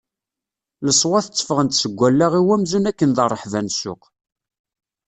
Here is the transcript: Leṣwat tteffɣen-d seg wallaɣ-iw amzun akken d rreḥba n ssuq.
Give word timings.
Leṣwat 0.87 1.25
tteffɣen-d 1.27 1.73
seg 1.77 1.93
wallaɣ-iw 1.99 2.49
amzun 2.55 2.89
akken 2.91 3.09
d 3.15 3.17
rreḥba 3.31 3.59
n 3.61 3.67
ssuq. 3.71 4.01